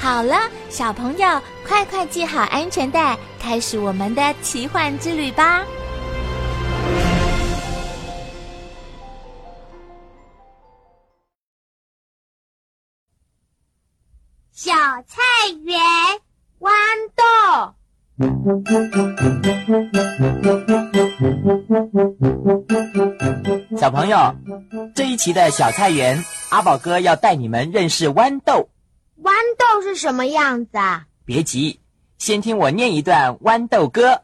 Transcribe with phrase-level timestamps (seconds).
[0.00, 0.36] 好了，
[0.70, 5.64] 小朋友，快快系好安全带，开始我们的奇幻之旅吧！
[14.52, 14.72] 小
[15.06, 15.18] 菜
[15.64, 15.80] 园
[16.60, 16.70] 豌
[17.14, 17.74] 豆。
[23.76, 24.34] 小朋友，
[24.94, 28.68] 这一期的小菜园，阿宝哥要带你们认识豌豆。
[29.22, 31.06] 豌豆是什么样子啊？
[31.24, 31.80] 别急，
[32.18, 34.22] 先听我念一段豌豆歌。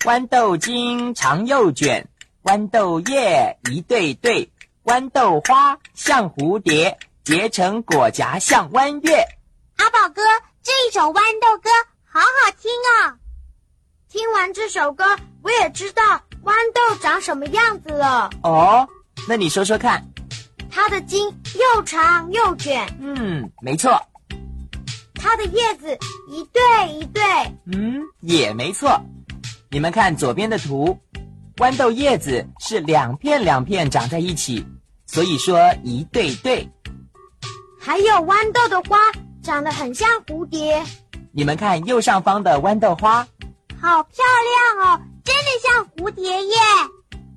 [0.00, 2.08] 豌豆茎长又卷，
[2.44, 4.50] 豌豆叶一对对，
[4.84, 9.24] 豌豆花像蝴蝶，结成果荚像弯月。
[9.76, 10.22] 阿宝哥，
[10.62, 11.68] 这一首豌豆歌
[12.04, 13.18] 好好听哦！
[14.08, 15.04] 听完这首歌，
[15.42, 16.02] 我也知道
[16.44, 18.30] 豌豆长什么样子了。
[18.42, 18.88] 哦，
[19.28, 20.02] 那你说说看。
[20.76, 22.86] 它的茎又长又卷。
[23.00, 23.98] 嗯，没错。
[25.14, 27.22] 它的叶子一对一对。
[27.72, 29.00] 嗯，也没错。
[29.70, 30.94] 你们看左边的图，
[31.56, 34.66] 豌豆叶子是两片两片长在一起，
[35.06, 36.68] 所以说一对对。
[37.80, 38.98] 还有豌豆的花
[39.42, 40.84] 长得很像蝴蝶。
[41.32, 43.26] 你们看右上方的豌豆花，
[43.80, 44.24] 好漂
[44.76, 46.54] 亮哦，真的像蝴蝶耶。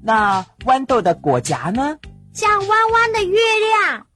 [0.03, 1.97] 那豌豆的果荚呢？
[2.39, 4.07] 像弯弯的月亮。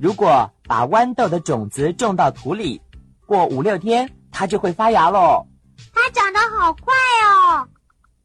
[0.00, 2.80] 如果把豌豆的种子种到土里，
[3.26, 5.44] 过五六天，它就会发芽喽。
[5.92, 7.66] 它长得好快哦！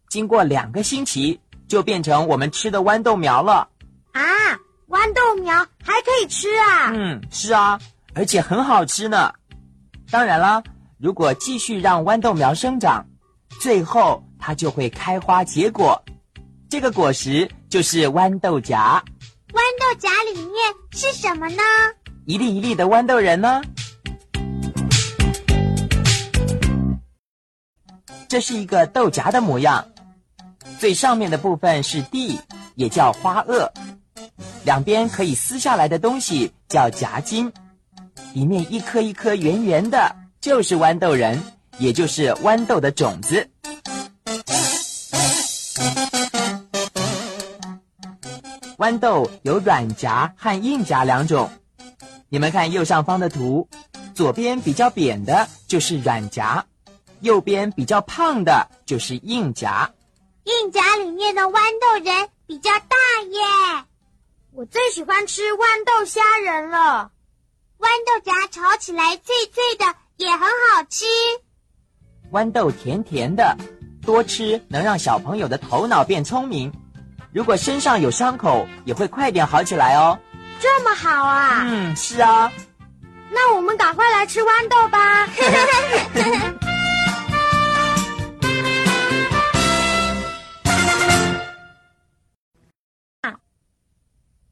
[0.07, 3.67] 经过两个星期，就变成我们吃的豌豆苗了。
[4.11, 4.21] 啊，
[4.89, 6.91] 豌豆苗还可以吃啊？
[6.93, 7.79] 嗯，是啊，
[8.13, 9.33] 而且很好吃呢。
[10.11, 10.61] 当然啦，
[10.99, 13.03] 如果继续让豌豆苗生长，
[13.59, 15.99] 最后它就会开花结果。
[16.69, 19.03] 这个果实就是豌豆荚，
[19.53, 20.53] 豌豆荚里面
[20.91, 21.63] 是什么呢？
[22.25, 23.63] 一粒一粒的豌豆仁呢？
[28.27, 29.83] 这是一个豆荚的模样，
[30.77, 32.39] 最上面的部分是蒂，
[32.75, 33.67] 也叫花萼，
[34.63, 37.51] 两边可以撕下来的东西叫荚筋，
[38.33, 41.41] 里面一颗一颗圆圆的，就是豌豆仁，
[41.79, 43.49] 也就是豌豆的种子。
[48.79, 51.51] 豌豆有软荚和硬荚两种，
[52.29, 53.67] 你们看右上方的图，
[54.15, 56.63] 左边比较扁的就是软荚，
[57.19, 59.93] 右边比较胖的就是硬荚。
[60.45, 62.95] 硬荚里面的豌豆仁比较大
[63.29, 63.83] 耶，
[64.53, 67.11] 我最喜欢吃豌豆虾仁了。
[67.79, 71.03] 豌豆荚炒起来脆脆的，也很好吃。
[72.31, 73.57] 豌豆甜甜的，
[74.01, 76.71] 多吃能让小朋友的头脑变聪明。
[77.31, 80.17] 如果身上有伤口，也会快点好起来哦。
[80.59, 81.63] 这么好啊！
[81.65, 82.51] 嗯，是啊。
[83.31, 85.27] 那我们赶快来吃豌豆吧。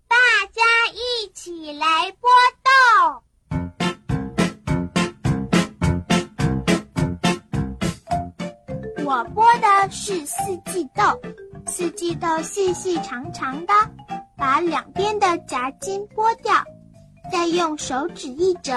[0.07, 0.15] 大
[0.53, 0.61] 家
[0.93, 2.27] 一起来剥
[2.63, 2.69] 豆。
[9.03, 10.35] 我剥的是四
[10.71, 11.19] 季豆。
[11.67, 13.73] 四季豆细细长长的，
[14.37, 16.53] 把两边的夹筋剥掉，
[17.31, 18.73] 再用手指一折，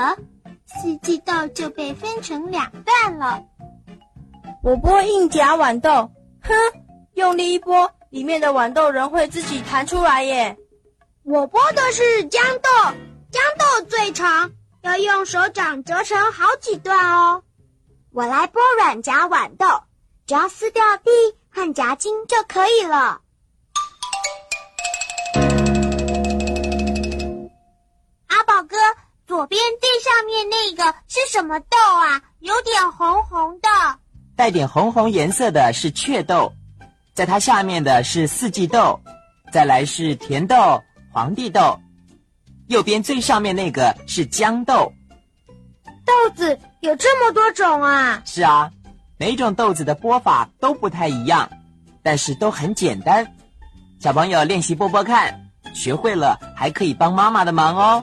[0.67, 3.45] 四季豆就被分成两段了。
[4.63, 6.11] 我剥硬夹豌豆，
[6.43, 6.53] 哼，
[7.15, 10.57] 用力一剥，里面的豌豆仁会自己弹出来耶。
[11.23, 12.69] 我剥的是豇豆，
[13.31, 14.51] 豇豆最长，
[14.83, 17.45] 要用手掌折成好几段哦。
[18.13, 19.67] 我来剥软夹豌豆，
[20.27, 21.11] 只要撕掉蒂。
[21.51, 23.21] 和夹筋就可以了。
[28.29, 28.77] 阿宝哥，
[29.27, 32.23] 左边最上面那个是什么豆啊？
[32.39, 33.69] 有点红红的，
[34.37, 36.53] 带点红红颜色的是雀豆，
[37.15, 38.99] 在它下面的是四季豆，
[39.53, 40.83] 再来是甜豆、
[41.13, 41.79] 皇帝豆，
[42.69, 44.93] 右边最上面那个是豇豆。
[46.07, 48.23] 豆子有这么多种啊？
[48.25, 48.71] 是啊。
[49.21, 51.51] 每种豆子的剥法都不太一样，
[52.03, 53.35] 但是都很简单。
[53.99, 55.39] 小朋友练习剥剥看，
[55.75, 58.03] 学会了还可以帮妈妈的忙哦。